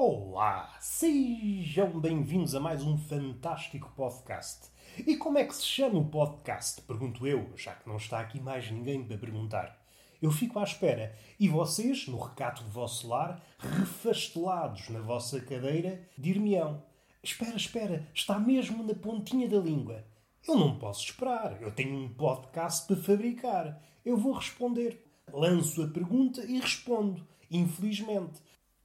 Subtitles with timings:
[0.00, 0.76] Olá!
[0.78, 4.68] Sejam bem-vindos a mais um fantástico podcast.
[4.96, 6.80] E como é que se chama o podcast?
[6.82, 9.84] Pergunto eu, já que não está aqui mais ninguém para perguntar.
[10.22, 16.00] Eu fico à espera e vocês, no recato do vosso lar, refastelados na vossa cadeira,
[16.16, 16.80] dir-me-ão:
[17.20, 20.04] Espera, espera, está mesmo na pontinha da língua.
[20.46, 23.82] Eu não posso esperar, eu tenho um podcast para fabricar.
[24.04, 25.04] Eu vou responder.
[25.32, 27.26] Lanço a pergunta e respondo.
[27.50, 28.40] Infelizmente,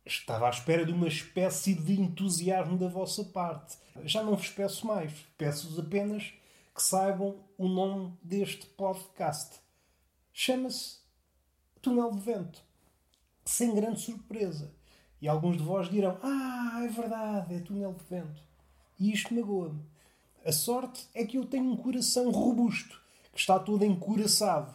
[0.05, 3.77] Estava à espera de uma espécie de entusiasmo da vossa parte.
[4.03, 5.13] Já não vos peço mais.
[5.37, 6.33] Peço-vos apenas
[6.75, 9.59] que saibam o nome deste podcast.
[10.33, 10.97] Chama-se
[11.81, 12.61] Túnel de Vento.
[13.45, 14.73] Sem grande surpresa.
[15.21, 18.41] E alguns de vós dirão: Ah, é verdade, é Túnel de Vento.
[18.99, 19.81] E isto magoa-me.
[20.45, 23.01] A sorte é que eu tenho um coração robusto,
[23.31, 24.73] que está todo encoraçado.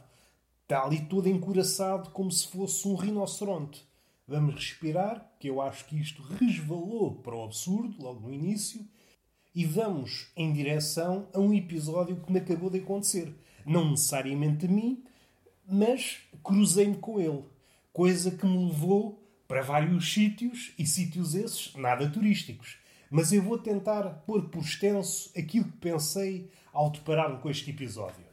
[0.63, 3.88] Está ali todo encoraçado como se fosse um rinoceronte.
[4.29, 8.87] Vamos respirar, que eu acho que isto resvalou para o absurdo logo no início,
[9.55, 13.35] e vamos em direção a um episódio que me acabou de acontecer.
[13.65, 15.03] Não necessariamente a mim,
[15.67, 17.43] mas cruzei-me com ele.
[17.91, 22.77] Coisa que me levou para vários sítios, e sítios esses nada turísticos.
[23.11, 28.27] Mas eu vou tentar pôr por extenso aquilo que pensei ao deparar-me com este episódio.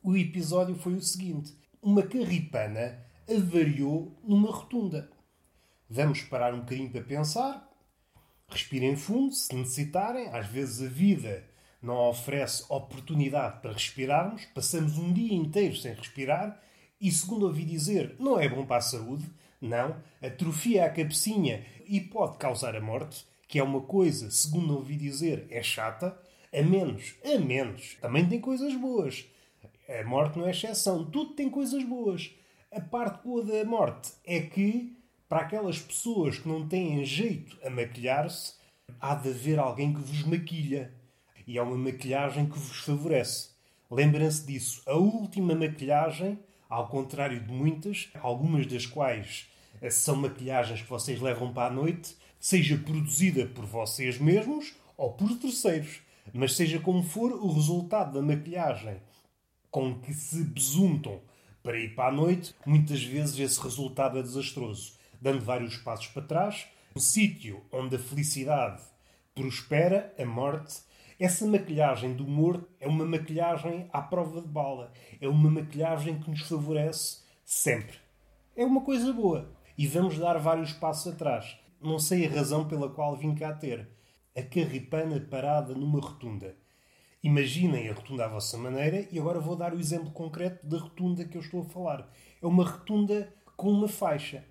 [0.00, 5.10] O episódio foi o seguinte: uma carripana avariou numa rotunda.
[5.92, 7.68] Vamos parar um bocadinho para pensar.
[8.48, 10.28] Respirem fundo, se necessitarem.
[10.28, 11.44] Às vezes a vida
[11.82, 14.44] não oferece oportunidade para respirarmos.
[14.54, 16.62] Passamos um dia inteiro sem respirar
[17.00, 19.28] e, segundo ouvi dizer, não é bom para a saúde.
[19.60, 24.94] Não, atrofia a cabecinha e pode causar a morte, que é uma coisa, segundo ouvi
[24.96, 26.16] dizer, é chata.
[26.56, 29.26] A menos, a menos, também tem coisas boas.
[29.88, 32.30] A morte não é exceção, tudo tem coisas boas.
[32.70, 34.99] A parte boa da morte é que
[35.30, 38.54] para aquelas pessoas que não têm jeito a maquilhar-se,
[39.00, 40.92] há de haver alguém que vos maquilha.
[41.46, 43.50] E é uma maquilhagem que vos favorece.
[43.88, 44.82] Lembrem-se disso.
[44.86, 46.36] A última maquilhagem,
[46.68, 49.46] ao contrário de muitas, algumas das quais
[49.88, 55.38] são maquilhagens que vocês levam para a noite, seja produzida por vocês mesmos ou por
[55.38, 56.00] terceiros.
[56.34, 58.96] Mas seja como for, o resultado da maquilhagem
[59.70, 61.20] com que se besuntam
[61.62, 66.22] para ir para a noite, muitas vezes esse resultado é desastroso dando vários passos para
[66.22, 66.66] trás.
[66.94, 68.82] O sítio onde a felicidade
[69.34, 70.80] prospera, a morte.
[71.18, 74.92] Essa maquilhagem do humor é uma maquilhagem à prova de bala.
[75.20, 77.98] É uma maquilhagem que nos favorece sempre.
[78.56, 79.50] É uma coisa boa.
[79.76, 81.56] E vamos dar vários passos atrás.
[81.80, 83.88] Não sei a razão pela qual vim cá ter.
[84.36, 86.56] A carripana parada numa rotunda.
[87.22, 91.24] Imaginem a rotunda à vossa maneira e agora vou dar o exemplo concreto da rotunda
[91.24, 92.10] que eu estou a falar.
[92.42, 94.44] É uma rotunda com uma faixa.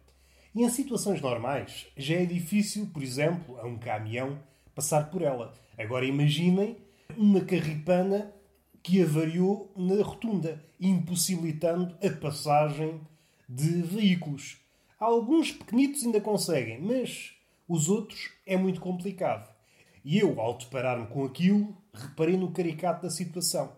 [0.55, 4.39] E em situações normais já é difícil, por exemplo, a um caminhão
[4.73, 5.53] passar por ela.
[5.77, 6.77] Agora imaginem
[7.15, 8.33] uma carripana
[8.81, 12.99] que avariou na rotunda, impossibilitando a passagem
[13.47, 14.57] de veículos.
[14.99, 17.33] Alguns pequenitos ainda conseguem, mas
[17.67, 19.53] os outros é muito complicado.
[20.03, 23.71] E eu, ao deparar-me com aquilo, reparei no caricato da situação.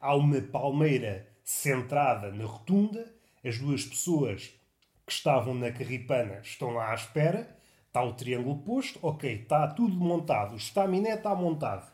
[0.00, 3.12] Há uma palmeira centrada na rotunda,
[3.44, 4.52] as duas pessoas
[5.06, 7.56] que estavam na carripana estão lá à espera,
[7.86, 11.92] está o triângulo posto, ok, está tudo montado, o estaminé está montado.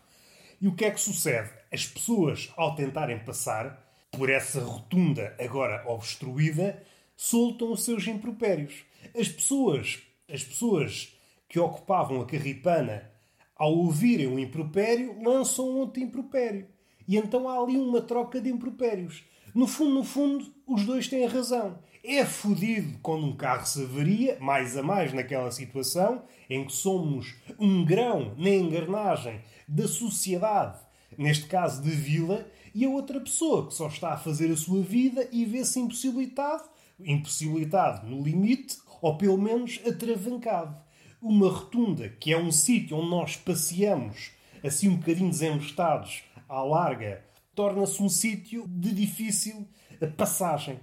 [0.60, 1.50] E o que é que sucede?
[1.72, 6.82] As pessoas, ao tentarem passar por essa rotunda agora obstruída,
[7.16, 8.84] soltam os seus impropérios.
[9.18, 11.16] As pessoas, as pessoas
[11.48, 13.10] que ocupavam a carripana,
[13.56, 16.66] ao ouvirem o impropério, lançam outro impropério.
[17.06, 19.24] E então há ali uma troca de impropérios.
[19.54, 21.78] No fundo, no fundo, os dois têm razão.
[22.02, 27.34] É fodido quando um carro se avaria, mais a mais naquela situação em que somos
[27.58, 30.78] um grão na engrenagem da sociedade,
[31.18, 34.82] neste caso de vila, e a outra pessoa que só está a fazer a sua
[34.82, 36.64] vida e vê-se impossibilitado,
[36.98, 40.74] impossibilitado no limite, ou pelo menos atravancado.
[41.20, 44.30] Uma rotunda, que é um sítio onde nós passeamos
[44.64, 47.22] assim um bocadinho desembestados à larga,
[47.54, 49.68] torna-se um sítio de difícil
[50.16, 50.80] passagem.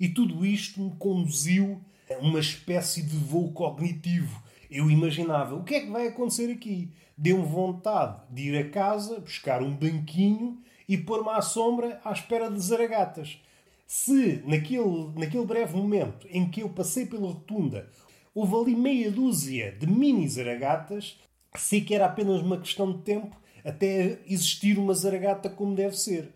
[0.00, 1.78] E tudo isto me conduziu
[2.10, 4.42] a uma espécie de voo cognitivo.
[4.70, 6.90] Eu imaginava o que é que vai acontecer aqui.
[7.18, 10.58] Deu-me vontade de ir a casa, buscar um banquinho
[10.88, 13.38] e pôr-me à sombra à espera de zaragatas.
[13.86, 17.90] Se naquele, naquele breve momento em que eu passei pela rotunda
[18.34, 21.18] houve ali meia dúzia de mini zaragatas,
[21.56, 26.32] sei que era apenas uma questão de tempo até existir uma zaragata como deve ser.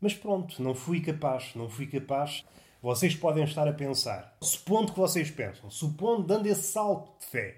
[0.00, 2.44] Mas pronto, não fui capaz, não fui capaz
[2.86, 7.56] vocês podem estar a pensar, supondo que vocês pensam, supondo, dando esse salto de fé,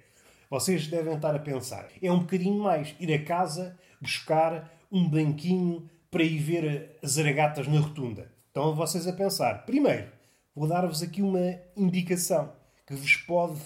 [0.48, 1.86] vocês devem estar a pensar.
[2.00, 7.68] É um bocadinho mais ir a casa buscar um banquinho para ir ver as aragatas
[7.68, 8.32] na rotunda.
[8.46, 9.66] Estão vocês a pensar.
[9.66, 10.10] Primeiro,
[10.56, 12.50] vou dar-vos aqui uma indicação
[12.86, 13.60] que vos pode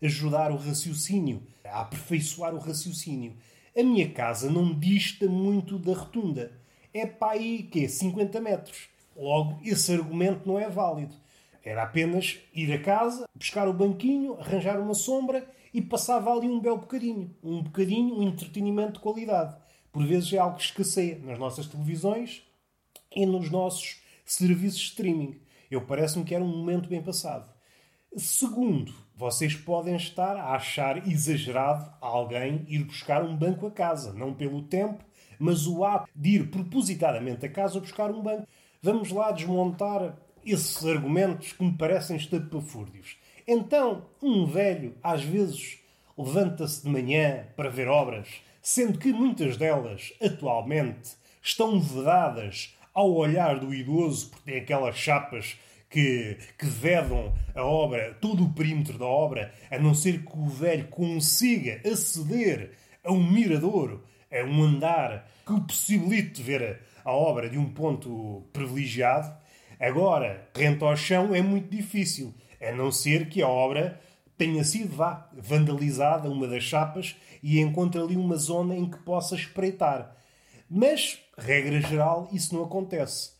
[0.00, 3.36] ajudar o raciocínio, a aperfeiçoar o raciocínio.
[3.76, 6.52] A minha casa não dista muito da rotunda.
[6.94, 7.88] É para aí, quê?
[7.88, 8.97] 50 metros.
[9.18, 11.14] Logo, esse argumento não é válido.
[11.64, 15.44] Era apenas ir a casa, buscar o banquinho, arranjar uma sombra
[15.74, 17.34] e passava ali um belo bocadinho.
[17.42, 19.56] Um bocadinho, um entretenimento de qualidade.
[19.90, 22.44] Por vezes é algo que escasseia nas nossas televisões
[23.14, 25.40] e nos nossos serviços de streaming.
[25.68, 27.52] Eu parece-me que era um momento bem passado.
[28.16, 34.32] Segundo, vocês podem estar a achar exagerado alguém ir buscar um banco a casa, não
[34.32, 35.04] pelo tempo,
[35.38, 38.46] mas o ato de ir propositadamente a casa buscar um banco.
[38.80, 43.16] Vamos lá desmontar esses argumentos que me parecem estapafúrdios.
[43.44, 45.78] Então, um velho, às vezes,
[46.16, 48.28] levanta-se de manhã para ver obras,
[48.62, 55.58] sendo que muitas delas, atualmente, estão vedadas ao olhar do idoso, porque tem aquelas chapas
[55.90, 60.46] que, que vedam a obra, todo o perímetro da obra, a não ser que o
[60.46, 62.72] velho consiga aceder
[63.02, 68.46] a um mirador, a um andar que o possibilite ver a obra de um ponto
[68.52, 69.34] privilegiado.
[69.80, 73.98] Agora, rente ao chão é muito difícil, a não ser que a obra
[74.36, 79.34] tenha sido vá, vandalizada, uma das chapas, e encontre ali uma zona em que possa
[79.34, 80.14] espreitar.
[80.68, 83.32] Mas, regra geral, isso não acontece.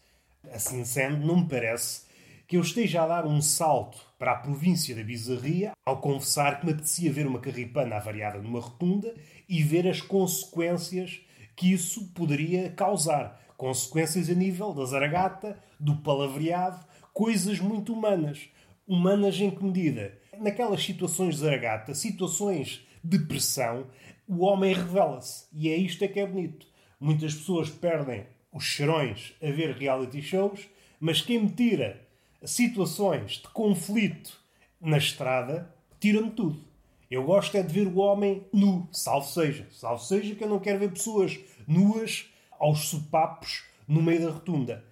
[0.50, 2.08] Assim sendo, não me parece
[2.46, 6.64] que eu esteja a dar um salto para a província da bizarria ao confessar que
[6.64, 9.14] me apetecia ver uma carripana avariada numa rotunda
[9.46, 11.20] e ver as consequências
[11.54, 13.38] que isso poderia causar.
[13.58, 16.78] Consequências a nível da zaragata, do palavreado,
[17.12, 18.48] coisas muito humanas.
[18.86, 20.16] Humanas em que medida?
[20.38, 23.88] Naquelas situações de zaragata, situações de pressão,
[24.28, 25.46] o homem revela-se.
[25.52, 26.68] E é isto é que é bonito.
[27.00, 30.68] Muitas pessoas perdem os cheirões a ver reality shows,
[31.00, 32.00] mas quem me tira
[32.44, 34.40] situações de conflito
[34.80, 36.64] na estrada, tira-me tudo.
[37.10, 39.66] Eu gosto é de ver o homem nu, salvo seja.
[39.72, 44.84] Salvo seja que eu não quero ver pessoas nuas aos sopapos no meio da rotunda.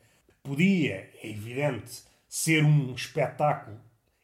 [0.42, 3.78] Podia, é evidente, ser um espetáculo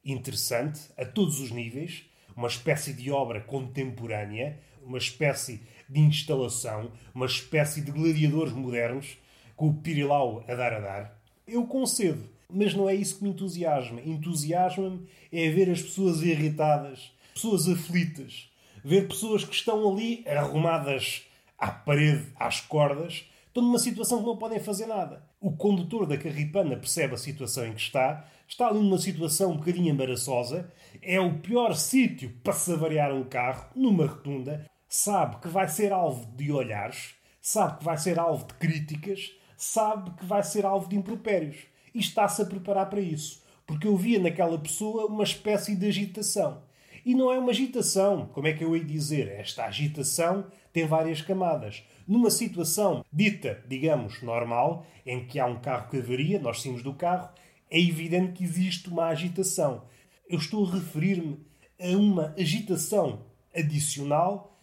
[0.05, 2.05] interessante a todos os níveis,
[2.37, 9.19] uma espécie de obra contemporânea, uma espécie de instalação, uma espécie de gladiadores modernos,
[9.55, 11.23] com o pirilau a dar a dar.
[11.47, 14.01] Eu concedo, mas não é isso que me entusiasma.
[14.01, 18.51] Entusiasma-me é ver as pessoas irritadas, pessoas aflitas,
[18.85, 21.23] ver pessoas que estão ali arrumadas
[21.59, 25.23] à parede, às cordas, estão numa situação que não podem fazer nada.
[25.39, 29.57] O condutor da carripana percebe a situação em que está, está ali numa situação um
[29.59, 30.73] bocadinho embaraçosa,
[31.03, 35.93] é o pior sítio para se avariar um carro, numa rotunda, sabe que vai ser
[35.93, 40.89] alvo de olhares, sabe que vai ser alvo de críticas, sabe que vai ser alvo
[40.89, 41.59] de impropérios.
[41.95, 43.43] E está-se a preparar para isso.
[43.67, 46.63] Porque eu via naquela pessoa uma espécie de agitação.
[47.05, 49.29] E não é uma agitação, como é que eu ia dizer?
[49.29, 51.85] Esta agitação tem várias camadas.
[52.07, 56.95] Numa situação dita, digamos, normal, em que há um carro que avaria, nós saímos do
[56.95, 57.29] carro,
[57.71, 59.85] é evidente que existe uma agitação.
[60.29, 61.39] Eu estou a referir-me
[61.81, 64.59] a uma agitação adicional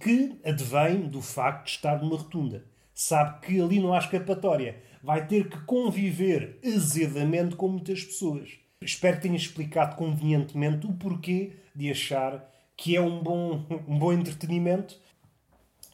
[0.00, 2.66] que advém do facto de estar numa rotunda.
[2.94, 4.82] Sabe que ali não há escapatória.
[5.02, 8.58] Vai ter que conviver azedamente com muitas pessoas.
[8.80, 14.12] Espero que tenha explicado convenientemente o porquê de achar que é um bom, um bom
[14.12, 15.00] entretenimento.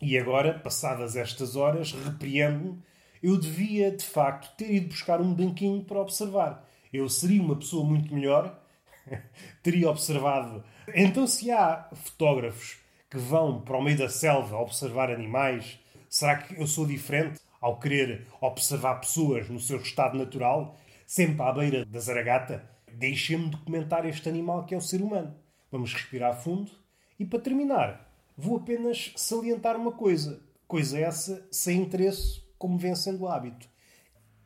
[0.03, 2.83] E agora, passadas estas horas, repreendo-me.
[3.23, 6.69] Eu devia, de facto, ter ido buscar um banquinho para observar.
[6.93, 8.61] Eu seria uma pessoa muito melhor,
[9.63, 10.65] teria observado.
[10.93, 12.79] Então, se há fotógrafos
[13.09, 15.79] que vão para o meio da selva observar animais?
[16.09, 21.53] Será que eu sou diferente ao querer observar pessoas no seu estado natural, sempre à
[21.53, 22.69] beira da zaragata?
[22.93, 25.33] Deixem-me documentar este animal que é o ser humano.
[25.71, 26.73] Vamos respirar fundo
[27.21, 30.43] e, para terminar, vou apenas salientar uma coisa.
[30.67, 33.69] Coisa essa sem interesse, como vem sendo o hábito.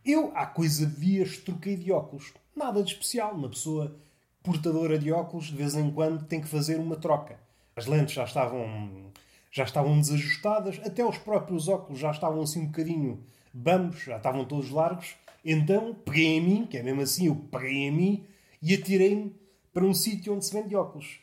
[0.05, 2.33] Eu, há coisa de dias, troquei de óculos.
[2.55, 3.35] Nada de especial.
[3.35, 3.97] Uma pessoa
[4.43, 7.39] portadora de óculos, de vez em quando, tem que fazer uma troca.
[7.75, 9.13] As lentes já estavam,
[9.51, 14.45] já estavam desajustadas, até os próprios óculos já estavam assim um bocadinho bambos, já estavam
[14.45, 15.17] todos largos.
[15.45, 18.27] Então peguei em mim, que é mesmo assim, eu peguei em mim
[18.63, 19.35] e atirei-me
[19.73, 21.21] para um sítio onde se vende óculos.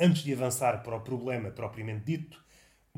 [0.00, 2.42] Antes de avançar para o problema propriamente dito,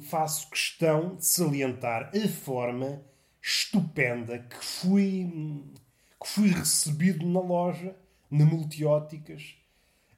[0.08, 3.02] faço questão de salientar a forma
[3.42, 5.64] estupenda que fui,
[6.22, 7.96] que fui recebido na loja,
[8.30, 9.56] na Multióticas,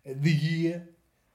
[0.05, 0.95] de guia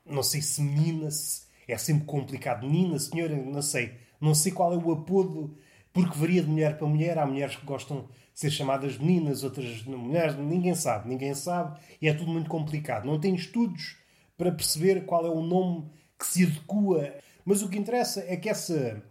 [0.09, 2.65] não sei se menina, se é sempre complicado.
[2.67, 3.93] Menina, senhora, não sei.
[4.19, 5.55] Não sei qual é o apodo,
[5.93, 7.17] porque varia de mulher para mulher.
[7.17, 8.01] Há mulheres que gostam
[8.33, 10.35] de ser chamadas meninas, outras mulheres.
[10.35, 11.79] Ninguém sabe, ninguém sabe.
[12.01, 13.05] E é tudo muito complicado.
[13.05, 13.97] Não tem estudos
[14.39, 17.15] para perceber qual é o nome que se adequa.
[17.43, 19.03] Mas o que interessa é que essa,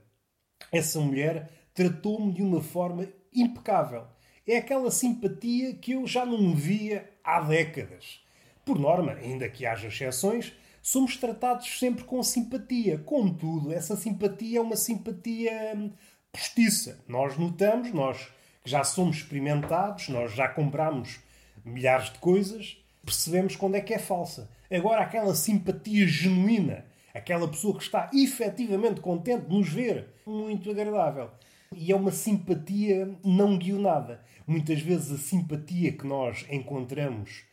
[0.72, 4.06] essa mulher tratou-me de uma forma impecável.
[4.46, 8.20] É aquela simpatia que eu já não via há décadas.
[8.64, 12.96] Por norma, ainda que haja exceções, somos tratados sempre com simpatia.
[12.96, 15.90] Contudo, essa simpatia é uma simpatia hum,
[16.32, 17.04] postiça.
[17.06, 18.28] Nós notamos, nós
[18.64, 21.20] já somos experimentados, nós já compramos
[21.62, 24.48] milhares de coisas, percebemos quando é que é falsa.
[24.70, 26.84] Agora, aquela simpatia genuína,
[27.14, 31.30] aquela pessoa que está efetivamente contente de nos ver, muito agradável.
[31.74, 34.22] E é uma simpatia não guionada.
[34.46, 37.44] Muitas vezes a simpatia que nós encontramos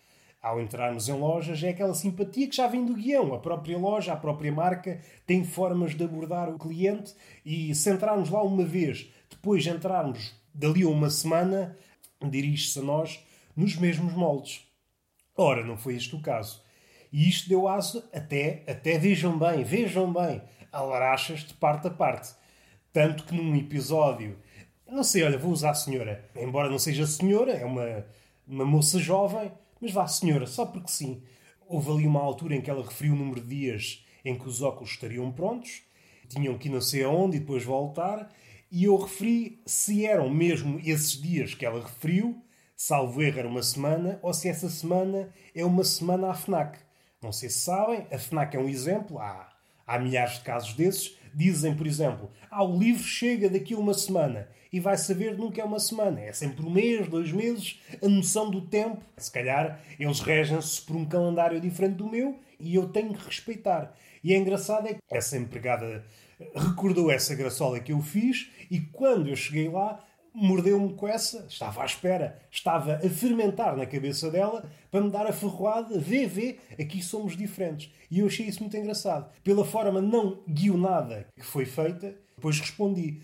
[0.42, 3.34] ao entrarmos em lojas é aquela simpatia que já vem do guião.
[3.34, 8.30] A própria loja, a própria marca tem formas de abordar o cliente e se entrarmos
[8.30, 11.78] lá uma vez, depois de entrarmos dali a uma semana,
[12.22, 14.68] dirige-se a nós nos mesmos moldes.
[15.36, 16.65] Ora, não foi este o caso.
[17.16, 21.90] E isto deu aso até, até vejam bem, vejam bem, a larachas de parte a
[21.90, 22.36] parte.
[22.92, 24.38] Tanto que num episódio,
[24.86, 28.06] não sei, olha, vou usar a senhora, embora não seja senhora, é uma,
[28.46, 31.24] uma moça jovem, mas vá, senhora, só porque sim.
[31.66, 34.62] Houve ali uma altura em que ela referiu o número de dias em que os
[34.62, 35.84] óculos estariam prontos,
[36.28, 38.30] tinham que ir não sei aonde e depois voltar,
[38.70, 42.44] e eu referi se eram mesmo esses dias que ela referiu,
[42.76, 46.84] salvo erro era uma semana, ou se essa semana é uma semana à FNAC.
[47.26, 49.52] Não sei se sabem, a FNAC é um exemplo, há,
[49.88, 51.18] há milhares de casos desses.
[51.34, 55.60] Dizem, por exemplo, ah, o livro chega daqui a uma semana e vai saber nunca
[55.60, 56.22] é uma semana.
[56.22, 59.02] É sempre um mês, dois meses, a noção do tempo.
[59.18, 63.94] Se calhar eles regem-se por um calendário diferente do meu e eu tenho que respeitar.
[64.24, 66.06] E é engraçado é que essa empregada
[66.56, 70.00] recordou essa graçola que eu fiz e quando eu cheguei lá
[70.36, 75.26] mordeu-me com essa, estava à espera, estava a fermentar na cabeça dela para me dar
[75.26, 77.92] a ferroada, vê, vê, aqui somos diferentes.
[78.12, 79.32] E eu achei isso muito engraçado.
[79.44, 83.22] Pela forma não guionada que foi feita, depois respondi,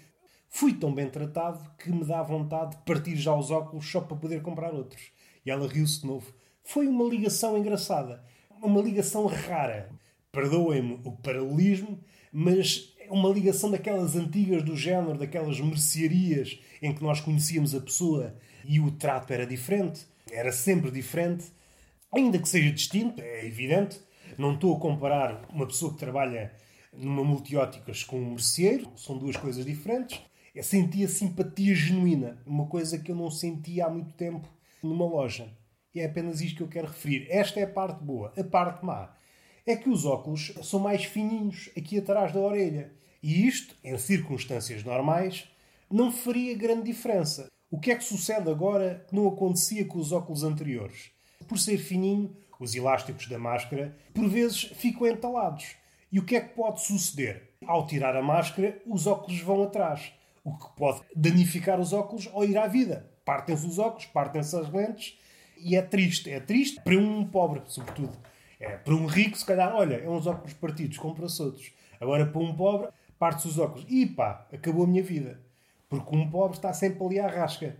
[0.53, 4.18] Fui tão bem tratado que me dá vontade de partir já os óculos só para
[4.18, 5.01] poder comprar outros.
[5.46, 6.32] E ela riu-se de novo.
[6.62, 8.22] Foi uma ligação engraçada.
[8.62, 9.89] Uma ligação rara.
[10.30, 11.98] Perdoem-me o paralelismo,
[12.34, 18.36] mas uma ligação daquelas antigas do género, daquelas mercearias em que nós conhecíamos a pessoa
[18.65, 20.06] e o trato era diferente.
[20.32, 21.46] Era sempre diferente.
[22.13, 24.00] Ainda que seja distinto, é evidente.
[24.38, 26.53] Não estou a comparar uma pessoa que trabalha
[26.94, 28.89] numa multióticas com um merceeiro.
[28.96, 30.22] São duas coisas diferentes.
[30.56, 34.48] Eu sentia simpatia genuína, uma coisa que eu não sentia há muito tempo
[34.82, 35.50] numa loja.
[35.94, 37.27] E é apenas isto que eu quero referir.
[37.30, 38.34] Esta é a parte boa.
[38.38, 39.13] A parte má
[39.65, 42.91] é que os óculos são mais fininhos aqui atrás da orelha.
[43.22, 45.48] E isto, em circunstâncias normais,
[45.89, 47.48] não faria grande diferença.
[47.70, 51.12] O que é que sucede agora que não acontecia com os óculos anteriores?
[51.48, 55.75] Por ser fininho, os elásticos da máscara por vezes ficam entalados.
[56.12, 57.50] E o que é que pode suceder?
[57.65, 60.12] Ao tirar a máscara, os óculos vão atrás
[60.44, 63.10] o que pode danificar os óculos ou ir à vida.
[63.24, 65.18] Partem-se os óculos, partem-se as lentes
[65.58, 66.30] e é triste.
[66.30, 68.18] É triste para um pobre, sobretudo.
[68.62, 71.72] É, para um rico, se calhar, olha, é uns óculos partidos, compra-se outros.
[72.00, 73.86] Agora, para um pobre, parte-se os óculos.
[73.89, 75.41] E pá, acabou a minha vida.
[75.89, 77.75] Porque um pobre está sempre ali à rasca.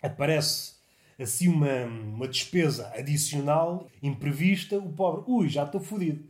[0.00, 0.74] Aparece
[1.20, 6.24] assim uma, uma despesa adicional, imprevista, o pobre, ui, já estou fodido.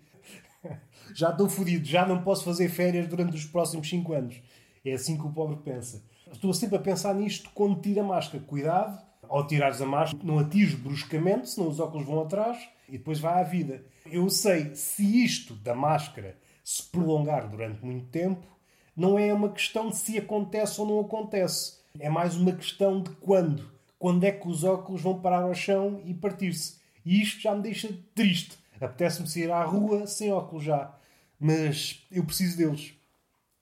[1.15, 4.43] já estou fodido, já não posso fazer férias durante os próximos 5 anos.
[4.85, 6.03] É assim que o pobre pensa.
[6.33, 8.43] Estou sempre a pensar nisto quando tira a máscara.
[8.43, 8.99] Cuidado,
[9.33, 13.41] ao tirares a máscara, não atinges bruscamente, senão os óculos vão atrás e depois vai
[13.41, 13.83] à vida.
[14.05, 18.47] Eu sei, se isto da máscara se prolongar durante muito tempo,
[18.95, 21.81] não é uma questão de se acontece ou não acontece.
[21.99, 23.73] É mais uma questão de quando.
[23.99, 26.81] Quando é que os óculos vão parar ao chão e partir-se.
[27.05, 28.59] E isto já me deixa triste.
[28.79, 30.95] Apetece-me sair à rua sem óculos já.
[31.41, 32.93] Mas eu preciso deles.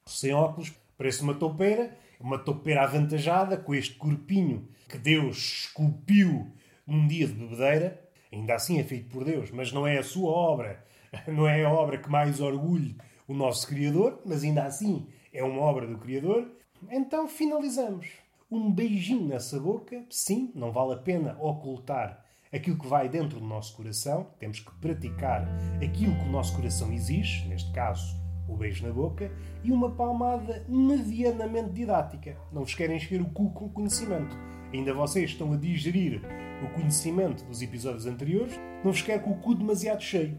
[0.04, 6.52] Sem óculos Parece uma toupeira, uma toupeira avantajada, com este corpinho que Deus esculpiu
[6.86, 8.00] num dia de bebedeira.
[8.32, 10.84] Ainda assim é feito por Deus, mas não é a sua obra.
[11.26, 12.96] Não é a obra que mais orgulhe
[13.26, 16.48] o nosso Criador, mas ainda assim é uma obra do Criador.
[16.88, 18.06] Então finalizamos.
[18.48, 20.04] Um beijinho nessa boca.
[20.08, 24.26] Sim, não vale a pena ocultar aquilo que vai dentro do nosso coração.
[24.38, 28.19] Temos que praticar aquilo que o nosso coração exige, neste caso,
[28.50, 29.30] o beijo na boca
[29.62, 32.36] e uma palmada medianamente didática.
[32.52, 34.36] Não vos querem encher o cu com conhecimento.
[34.72, 36.20] Ainda vocês estão a digerir
[36.64, 38.58] o conhecimento dos episódios anteriores.
[38.84, 40.38] Não vos quero com o cu demasiado cheio.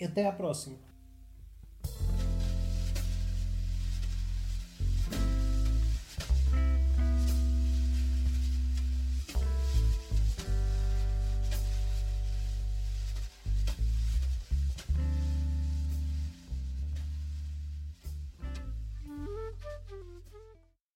[0.00, 0.87] Até à próxima.